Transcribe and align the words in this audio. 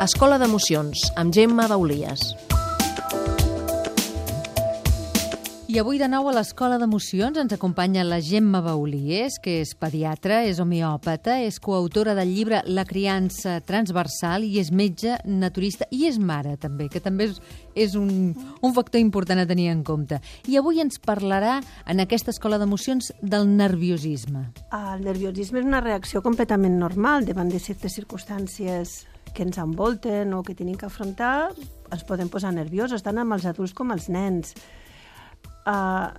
Escola 0.00 0.38
d'Emocions, 0.40 1.10
amb 1.20 1.34
Gemma 1.36 1.66
Baulies. 1.68 2.22
I 5.68 5.76
avui 5.76 5.98
de 6.00 6.06
nou 6.08 6.30
a 6.30 6.32
l'Escola 6.32 6.78
d'Emocions 6.80 7.36
ens 7.36 7.52
acompanya 7.52 8.00
la 8.08 8.16
Gemma 8.24 8.62
Baulies, 8.64 9.36
que 9.44 9.58
és 9.60 9.74
pediatra, 9.76 10.38
és 10.48 10.56
homeòpata, 10.56 11.36
és 11.44 11.60
coautora 11.60 12.14
del 12.16 12.32
llibre 12.32 12.62
La 12.64 12.86
criança 12.88 13.58
transversal 13.60 14.48
i 14.48 14.56
és 14.62 14.72
metge 14.72 15.18
naturista 15.28 15.84
i 15.92 16.06
és 16.08 16.16
mare 16.16 16.56
també, 16.56 16.88
que 16.88 17.04
també 17.04 17.28
és, 17.28 17.36
és 17.76 18.00
un, 18.00 18.32
un 18.32 18.72
factor 18.72 19.04
important 19.04 19.44
a 19.44 19.46
tenir 19.52 19.68
en 19.68 19.84
compte. 19.84 20.22
I 20.48 20.56
avui 20.56 20.80
ens 20.80 20.96
parlarà 20.96 21.60
en 21.84 22.00
aquesta 22.00 22.32
Escola 22.32 22.56
d'Emocions 22.56 23.12
del 23.20 23.52
nerviosisme. 23.52 24.48
El 24.72 25.04
nerviosisme 25.04 25.60
és 25.60 25.68
una 25.68 25.84
reacció 25.84 26.24
completament 26.24 26.80
normal 26.80 27.28
davant 27.28 27.52
de 27.52 27.60
certes 27.60 28.00
circumstàncies 28.00 29.02
que 29.34 29.44
ens 29.46 29.58
envolten 29.58 30.34
o 30.34 30.42
que 30.42 30.56
tenim 30.58 30.76
que 30.76 30.88
afrontar, 30.88 31.50
ens 31.90 32.04
podem 32.06 32.28
posar 32.30 32.52
nerviosos, 32.54 33.02
tant 33.02 33.18
amb 33.18 33.36
els 33.36 33.46
adults 33.50 33.74
com 33.76 33.90
els 33.94 34.08
nens 34.12 34.54
uh, 35.66 36.10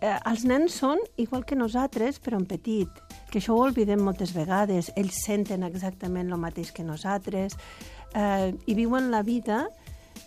eh, 0.00 0.18
els 0.28 0.44
nens 0.48 0.76
són 0.80 1.00
igual 1.20 1.44
que 1.46 1.58
nosaltres, 1.58 2.20
però 2.22 2.40
en 2.40 2.46
petit, 2.48 3.02
que 3.30 3.40
això 3.40 3.56
ho 3.56 3.66
oblidem 3.66 4.02
moltes 4.04 4.34
vegades. 4.36 4.92
Ells 4.96 5.22
senten 5.24 5.66
exactament 5.66 6.30
el 6.30 6.40
mateix 6.40 6.72
que 6.72 6.86
nosaltres 6.86 7.56
eh, 8.14 8.52
i 8.66 8.76
viuen 8.78 9.10
la 9.10 9.22
vida 9.26 9.66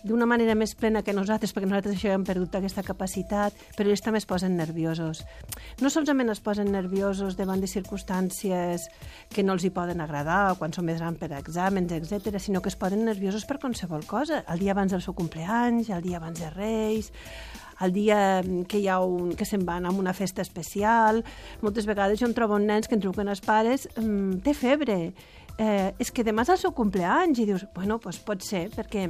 d'una 0.04 0.26
manera 0.26 0.54
més 0.58 0.74
plena 0.78 1.02
que 1.06 1.14
nosaltres, 1.16 1.52
perquè 1.54 1.68
nosaltres 1.68 1.96
això 1.96 2.14
hem 2.14 2.24
perdut 2.26 2.54
aquesta 2.56 2.84
capacitat, 2.86 3.56
però 3.76 3.90
ells 3.90 4.04
també 4.04 4.20
es 4.22 4.28
posen 4.28 4.56
nerviosos. 4.58 5.22
No 5.80 5.90
solament 5.92 6.32
es 6.32 6.42
posen 6.44 6.72
nerviosos 6.72 7.36
davant 7.38 7.60
de 7.60 7.70
circumstàncies 7.70 8.88
que 9.34 9.44
no 9.44 9.56
els 9.56 9.64
hi 9.64 9.72
poden 9.74 10.00
agradar, 10.00 10.52
o 10.52 10.58
quan 10.60 10.72
són 10.72 10.88
més 10.88 11.00
grans 11.00 11.20
per 11.20 11.32
exàmens, 11.38 11.92
etc, 11.96 12.38
sinó 12.40 12.62
que 12.62 12.72
es 12.72 12.78
posen 12.80 13.04
nerviosos 13.04 13.46
per 13.48 13.60
qualsevol 13.62 14.06
cosa. 14.08 14.44
El 14.48 14.62
dia 14.64 14.72
abans 14.76 14.92
del 14.92 15.02
seu 15.04 15.14
compleanys, 15.14 15.90
el 15.90 16.02
dia 16.02 16.20
abans 16.20 16.40
de 16.40 16.50
Reis, 16.54 17.12
el 17.80 17.92
dia 17.92 18.42
que 18.68 18.78
hi 18.78 18.88
ha 18.92 19.00
un, 19.00 19.32
que 19.36 19.48
se'n 19.48 19.64
van 19.64 19.88
a 19.88 19.92
una 19.96 20.12
festa 20.12 20.44
especial. 20.44 21.24
Moltes 21.64 21.88
vegades 21.88 22.20
jo 22.20 22.28
em 22.28 22.36
trobo 22.36 22.58
nens 22.60 22.88
que 22.88 22.96
em 22.98 23.02
truquen 23.02 23.32
els 23.32 23.40
pares, 23.44 23.88
mmm, 23.96 24.42
té 24.44 24.54
febre, 24.54 24.98
eh, 25.56 25.92
és 25.98 26.12
que 26.12 26.24
demà 26.24 26.44
és 26.44 26.52
el 26.54 26.60
seu 26.60 26.74
compleanys, 26.76 27.40
i 27.40 27.48
dius, 27.48 27.66
bueno, 27.74 27.98
doncs 28.02 28.20
pot 28.24 28.44
ser, 28.44 28.68
perquè 28.74 29.08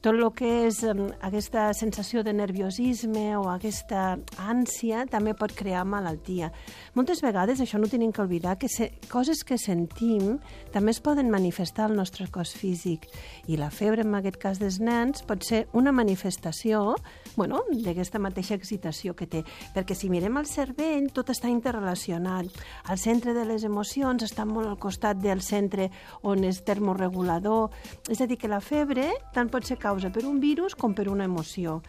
tot 0.00 0.16
el 0.16 0.24
que 0.32 0.48
és 0.66 0.80
aquesta 1.20 1.66
sensació 1.76 2.22
de 2.24 2.32
nerviosisme 2.32 3.34
o 3.36 3.44
aquesta 3.52 4.16
ànsia 4.40 5.04
també 5.10 5.34
pot 5.36 5.52
crear 5.56 5.82
malaltia. 5.84 6.48
Moltes 6.96 7.20
vegades 7.20 7.60
això 7.60 7.76
no 7.80 7.88
tenim 7.90 8.12
que 8.12 8.22
oblidar 8.24 8.56
que 8.56 8.70
se, 8.72 8.90
coses 9.12 9.44
que 9.44 9.58
sentim 9.60 10.38
també 10.72 10.94
es 10.94 11.02
poden 11.04 11.28
manifestar 11.32 11.90
al 11.90 11.96
nostre 11.98 12.30
cos 12.32 12.54
físic 12.56 13.04
i 13.46 13.58
la 13.60 13.68
febre 13.68 14.06
en 14.06 14.16
aquest 14.16 14.40
cas 14.40 14.60
dels 14.62 14.80
nens 14.80 15.20
pot 15.28 15.44
ser 15.44 15.66
una 15.76 15.92
manifestació 15.92 16.96
bueno, 17.36 17.60
d'aquesta 17.70 18.18
mateixa 18.18 18.56
excitació 18.56 19.14
que 19.16 19.28
té, 19.30 19.44
perquè 19.74 19.94
si 19.94 20.10
mirem 20.12 20.40
el 20.40 20.48
cervell 20.48 21.10
tot 21.14 21.30
està 21.32 21.50
interrelacionat. 21.52 22.48
El 22.90 22.98
centre 22.98 23.34
de 23.36 23.44
les 23.48 23.64
emocions 23.68 24.24
està 24.24 24.46
molt 24.48 24.68
al 24.68 24.80
costat 24.80 25.20
del 25.20 25.44
centre 25.44 25.90
on 26.24 26.44
és 26.48 26.62
termorregulador, 26.64 27.70
és 28.08 28.20
a 28.20 28.26
dir, 28.26 28.40
que 28.40 28.50
la 28.50 28.62
febre 28.64 29.10
tant 29.34 29.52
pot 29.52 29.68
ser 29.68 29.78
causa 29.90 30.12
per 30.14 30.24
un 30.28 30.38
virus 30.40 30.78
com 30.78 30.94
per 30.94 31.08
una 31.10 31.26
emoció. 31.26 31.80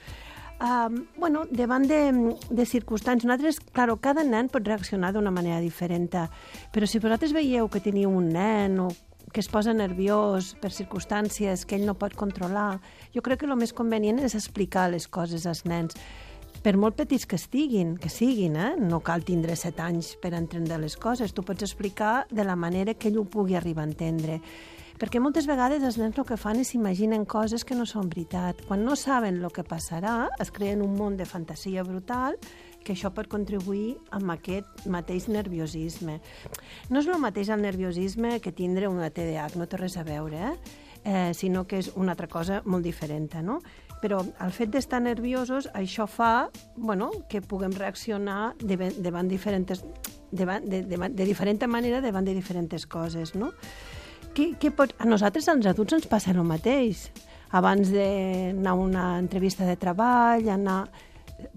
Uh, 0.61 0.93
bueno, 1.17 1.47
davant 1.49 1.87
de, 1.89 2.01
de 2.49 2.65
circumstàncies, 2.69 3.25
nosaltres, 3.25 3.57
claro, 3.73 3.95
cada 3.97 4.21
nen 4.21 4.49
pot 4.49 4.67
reaccionar 4.67 5.09
d'una 5.13 5.33
manera 5.33 5.61
diferent, 5.61 6.11
però 6.73 6.85
si 6.85 7.01
vosaltres 7.01 7.33
veieu 7.33 7.69
que 7.69 7.81
teniu 7.81 8.11
un 8.13 8.29
nen 8.35 8.77
o 8.83 8.91
que 9.31 9.39
es 9.39 9.49
posa 9.49 9.73
nerviós 9.73 10.51
per 10.61 10.73
circumstàncies 10.75 11.63
que 11.65 11.79
ell 11.79 11.87
no 11.87 11.95
pot 11.97 12.13
controlar, 12.19 12.81
jo 13.15 13.23
crec 13.25 13.41
que 13.41 13.49
el 13.49 13.57
més 13.57 13.73
convenient 13.73 14.19
és 14.21 14.35
explicar 14.37 14.89
les 14.91 15.07
coses 15.07 15.47
als 15.49 15.63
nens 15.65 15.97
per 16.61 16.75
molt 16.77 16.93
petits 16.99 17.25
que 17.25 17.39
estiguin, 17.39 17.95
que 17.97 18.11
siguin, 18.11 18.53
eh? 18.59 18.73
no 18.77 18.99
cal 19.01 19.23
tindre 19.25 19.55
set 19.57 19.79
anys 19.81 20.13
per 20.21 20.35
entendre 20.37 20.77
les 20.77 20.93
coses, 20.93 21.33
tu 21.33 21.41
pots 21.47 21.65
explicar 21.65 22.27
de 22.29 22.45
la 22.45 22.57
manera 22.59 22.93
que 22.93 23.09
ell 23.09 23.17
ho 23.17 23.25
pugui 23.25 23.57
arribar 23.57 23.87
a 23.87 23.89
entendre. 23.89 24.41
Perquè 25.01 25.17
moltes 25.17 25.47
vegades 25.49 25.81
els 25.81 25.95
nens 25.97 26.19
el 26.21 26.25
que 26.29 26.35
fan 26.37 26.59
és 26.61 26.75
imaginen 26.77 27.23
coses 27.25 27.63
que 27.65 27.73
no 27.73 27.87
són 27.89 28.05
veritat. 28.11 28.59
Quan 28.67 28.83
no 28.85 28.93
saben 28.93 29.39
el 29.41 29.49
que 29.49 29.63
passarà, 29.65 30.27
es 30.37 30.51
creen 30.53 30.83
un 30.85 30.93
món 30.93 31.15
de 31.17 31.25
fantasia 31.25 31.81
brutal 31.81 32.35
que 32.85 32.93
això 32.93 33.09
pot 33.09 33.25
contribuir 33.31 33.95
amb 34.13 34.29
aquest 34.29 34.83
mateix 34.93 35.25
nerviosisme. 35.25 36.19
No 36.93 37.01
és 37.01 37.09
el 37.09 37.17
mateix 37.17 37.49
el 37.49 37.63
nerviosisme 37.65 38.35
que 38.45 38.53
tindre 38.53 38.91
una 38.93 39.09
TDAH, 39.09 39.55
no 39.57 39.65
té 39.65 39.79
res 39.81 39.95
a 39.97 40.03
veure, 40.05 40.51
eh? 40.51 40.77
eh 41.01 41.31
sinó 41.33 41.63
que 41.65 41.79
és 41.81 41.89
una 41.95 42.13
altra 42.13 42.27
cosa 42.29 42.61
molt 42.65 42.85
diferent, 42.85 43.39
no? 43.41 43.57
Però 44.03 44.19
el 44.21 44.53
fet 44.53 44.69
d'estar 44.69 44.99
nerviosos, 45.01 45.71
això 45.73 46.05
fa 46.05 46.51
bueno, 46.75 47.09
que 47.27 47.41
puguem 47.41 47.73
reaccionar 47.73 48.53
davant 48.61 49.27
diferents, 49.33 49.81
davant, 50.29 50.69
de, 50.69 50.83
de, 50.85 51.09
de 51.09 51.25
diferent 51.25 51.65
manera 51.65 52.01
davant 52.01 52.25
de 52.25 52.37
diferents 52.37 52.85
coses, 52.85 53.33
no? 53.33 53.49
Què, 54.31 54.53
què 54.55 54.71
pot... 54.71 54.93
A 55.01 55.07
nosaltres, 55.09 55.49
als 55.51 55.67
adults, 55.67 55.97
ens 55.97 56.07
passa 56.07 56.31
el 56.31 56.43
mateix. 56.47 57.09
Abans 57.51 57.89
d'anar 57.91 58.71
a 58.71 58.79
una 58.79 59.05
entrevista 59.19 59.67
de 59.67 59.75
treball, 59.79 60.47
anar... 60.49 60.85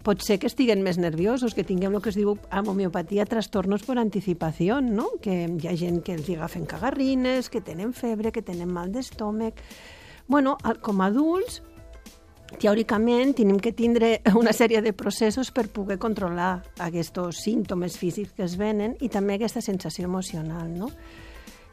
pot 0.03 0.23
ser 0.25 0.39
que 0.41 0.49
estiguen 0.49 0.81
més 0.83 0.97
nerviosos, 0.99 1.55
que 1.55 1.63
tinguem 1.63 1.95
el 1.95 2.01
que 2.03 2.09
es 2.11 2.17
diu 2.17 2.33
amb 2.51 2.71
homeopatia 2.73 3.27
trastornos 3.29 3.85
per 3.85 3.99
anticipació, 4.01 4.81
no? 4.81 5.11
que 5.23 5.45
hi 5.45 5.69
ha 5.69 5.75
gent 5.77 6.01
que 6.03 6.17
els 6.17 6.31
agafen 6.33 6.65
cagarrines, 6.67 7.51
que 7.53 7.61
tenen 7.61 7.93
febre, 7.93 8.33
que 8.33 8.43
tenen 8.43 8.73
mal 8.73 8.91
d'estómac... 8.93 9.61
Bueno, 10.27 10.57
com 10.81 11.03
a 11.05 11.11
adults, 11.13 11.61
teòricament, 12.59 13.35
tenim 13.37 13.59
que 13.61 13.75
tindre 13.77 14.17
una 14.41 14.55
sèrie 14.57 14.81
de 14.83 14.95
processos 14.97 15.53
per 15.53 15.69
poder 15.69 15.99
controlar 16.01 16.65
aquests 16.81 17.45
símptomes 17.45 18.01
físics 18.01 18.33
que 18.33 18.49
es 18.49 18.57
venen 18.57 18.97
i 19.05 19.13
també 19.13 19.37
aquesta 19.37 19.61
sensació 19.61 20.09
emocional, 20.09 20.73
no? 20.73 20.91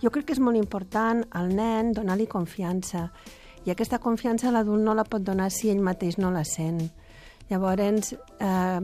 Jo 0.01 0.09
crec 0.09 0.29
que 0.29 0.33
és 0.33 0.41
molt 0.41 0.57
important 0.57 1.21
al 1.37 1.51
nen 1.53 1.91
donar-li 1.93 2.25
confiança 2.29 3.09
i 3.65 3.69
aquesta 3.69 3.99
confiança 4.01 4.51
l'adult 4.51 4.81
no 4.81 4.95
la 4.97 5.05
pot 5.05 5.21
donar 5.21 5.51
si 5.53 5.69
ell 5.69 5.83
mateix 5.85 6.17
no 6.17 6.31
la 6.33 6.41
sent. 6.47 6.81
Llavors, 7.51 8.15
eh, 8.39 8.81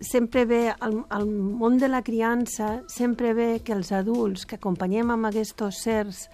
sempre 0.00 0.44
ve 0.44 0.70
al, 0.70 1.04
al 1.10 1.26
món 1.26 1.78
de 1.78 1.88
la 1.88 2.02
criança, 2.02 2.82
sempre 2.88 3.34
ve 3.34 3.60
que 3.64 3.74
els 3.74 3.90
adults 3.92 4.46
que 4.46 4.56
acompanyem 4.60 5.10
amb 5.10 5.28
aquests 5.28 5.82
certs 5.82 6.28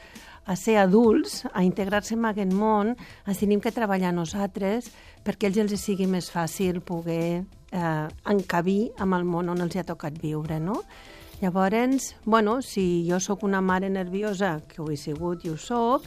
a 0.46 0.54
ser 0.54 0.76
adults, 0.78 1.42
a 1.52 1.64
integrar-se 1.66 2.14
en 2.14 2.24
aquest 2.28 2.52
món, 2.54 2.94
ens 3.26 3.40
tenim 3.42 3.60
que 3.60 3.74
treballar 3.74 4.12
nosaltres 4.14 4.92
perquè 5.26 5.48
ells 5.48 5.58
els 5.64 5.80
sigui 5.82 6.06
més 6.06 6.30
fàcil 6.30 6.78
poder 6.86 7.42
eh, 7.72 8.08
encabir 8.30 8.92
amb 9.02 9.18
el 9.18 9.24
món 9.26 9.50
on 9.50 9.64
els 9.64 9.74
ha 9.76 9.88
tocat 9.88 10.20
viure, 10.22 10.60
no? 10.60 10.82
Llavors, 11.40 12.14
bueno, 12.24 12.62
si 12.62 13.04
jo 13.08 13.20
sóc 13.20 13.42
una 13.44 13.60
mare 13.60 13.90
nerviosa, 13.90 14.62
que 14.68 14.80
ho 14.80 14.88
he 14.90 14.96
sigut 14.96 15.44
i 15.44 15.50
ho 15.52 15.58
sóc, 15.60 16.06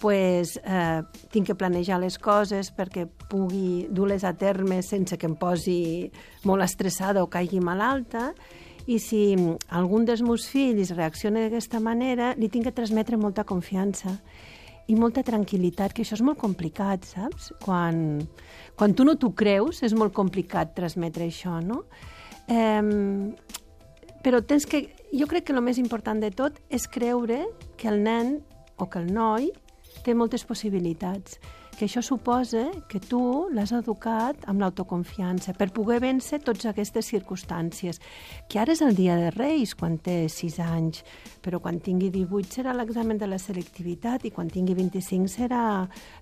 pues, 0.00 0.60
eh, 0.64 1.02
tinc 1.30 1.46
que 1.46 1.56
planejar 1.58 1.98
les 2.00 2.18
coses 2.18 2.70
perquè 2.70 3.08
pugui 3.28 3.88
dur-les 3.90 4.24
a 4.24 4.32
terme 4.32 4.80
sense 4.82 5.18
que 5.18 5.26
em 5.26 5.34
posi 5.34 6.10
molt 6.44 6.62
estressada 6.62 7.22
o 7.22 7.28
caigui 7.28 7.60
malalta 7.60 8.30
i 8.86 8.98
si 8.98 9.34
algun 9.68 10.06
dels 10.06 10.22
meus 10.22 10.46
fills 10.48 10.94
reacciona 10.96 11.42
d'aquesta 11.44 11.80
manera, 11.80 12.34
li 12.38 12.48
tinc 12.48 12.70
que 12.70 12.72
transmetre 12.72 13.18
molta 13.20 13.44
confiança 13.44 14.16
i 14.86 14.96
molta 14.98 15.22
tranquil·litat, 15.22 15.92
que 15.92 16.02
això 16.02 16.16
és 16.16 16.22
molt 16.22 16.38
complicat, 16.38 17.04
saps? 17.06 17.52
Quan, 17.62 18.22
quan 18.74 18.94
tu 18.94 19.04
no 19.06 19.14
t'ho 19.18 19.30
creus, 19.34 19.84
és 19.86 19.94
molt 19.94 20.14
complicat 20.16 20.74
transmetre 20.74 21.28
això, 21.28 21.60
no? 21.62 21.84
Eh, 22.50 22.82
però 24.24 24.42
tens 24.42 24.66
que... 24.66 24.88
Jo 25.10 25.26
crec 25.26 25.48
que 25.48 25.54
el 25.56 25.62
més 25.64 25.78
important 25.82 26.20
de 26.22 26.28
tot 26.30 26.60
és 26.70 26.84
creure 26.86 27.40
que 27.80 27.88
el 27.90 27.98
nen 28.04 28.36
o 28.78 28.86
que 28.86 29.00
el 29.00 29.08
noi 29.10 29.48
té 30.04 30.14
moltes 30.14 30.44
possibilitats, 30.48 31.38
que 31.80 31.86
això 31.86 32.02
suposa 32.04 32.66
que 32.90 32.98
tu 33.00 33.48
l'has 33.56 33.70
educat 33.72 34.42
amb 34.52 34.60
l'autoconfiança 34.60 35.54
per 35.56 35.70
poder 35.72 35.96
vèncer 36.04 36.42
totes 36.44 36.66
aquestes 36.68 37.08
circumstàncies, 37.08 38.02
que 38.52 38.60
ara 38.60 38.74
és 38.74 38.82
el 38.84 38.92
dia 38.98 39.16
de 39.16 39.30
Reis, 39.32 39.72
quan 39.72 39.96
té 39.96 40.26
6 40.28 40.58
anys, 40.60 41.00
però 41.40 41.56
quan 41.64 41.80
tingui 41.80 42.10
18 42.12 42.52
serà 42.58 42.76
l'examen 42.76 43.16
de 43.16 43.30
la 43.30 43.40
selectivitat 43.40 44.28
i 44.28 44.34
quan 44.34 44.52
tingui 44.52 44.76
25 44.76 45.32
serà 45.32 45.62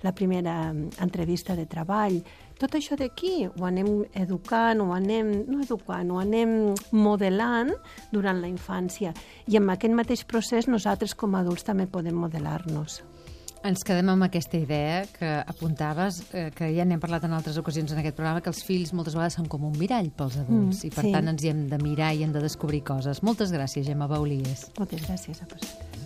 la 0.06 0.14
primera 0.14 0.70
entrevista 1.02 1.58
de 1.58 1.66
treball. 1.66 2.22
Tot 2.62 2.78
això 2.78 2.94
d'aquí 2.94 3.48
ho 3.50 3.66
anem 3.66 4.04
educant, 4.14 4.78
ho 4.86 4.94
anem, 4.94 5.34
no 5.50 5.58
educant, 5.66 6.14
ho 6.14 6.22
anem 6.22 6.74
modelant 6.94 7.74
durant 8.14 8.38
la 8.38 8.46
infància. 8.46 9.10
I 9.50 9.58
amb 9.58 9.74
aquest 9.74 9.94
mateix 9.94 10.22
procés 10.22 10.70
nosaltres 10.70 11.18
com 11.18 11.34
a 11.34 11.42
adults 11.42 11.66
també 11.66 11.90
podem 11.90 12.14
modelar-nos. 12.14 13.02
Ens 13.66 13.82
quedem 13.82 14.06
amb 14.12 14.22
aquesta 14.22 14.56
idea 14.56 15.00
que 15.10 15.28
apuntaves, 15.50 16.20
eh, 16.30 16.48
que 16.54 16.70
ja 16.76 16.86
n'hem 16.86 17.00
parlat 17.02 17.26
en 17.26 17.34
altres 17.34 17.58
ocasions 17.58 17.90
en 17.92 17.98
aquest 17.98 18.14
programa, 18.16 18.40
que 18.40 18.52
els 18.52 18.62
fills 18.62 18.94
moltes 18.94 19.18
vegades 19.18 19.34
són 19.40 19.50
com 19.50 19.66
un 19.66 19.74
mirall 19.80 20.12
pels 20.14 20.38
adults 20.44 20.84
mm, 20.84 20.86
i 20.86 20.94
per 20.94 21.06
sí. 21.08 21.12
tant 21.16 21.34
ens 21.34 21.42
hi 21.42 21.50
hem 21.50 21.66
de 21.72 21.82
mirar 21.82 22.12
i 22.14 22.22
hem 22.22 22.34
de 22.34 22.44
descobrir 22.44 22.84
coses. 22.86 23.22
Moltes 23.26 23.54
gràcies, 23.54 23.88
Gemma 23.90 24.06
Baulies. 24.06 24.68
Moltes 24.78 25.02
gràcies 25.08 25.42
a 25.42 25.50
vosaltres. 25.50 25.97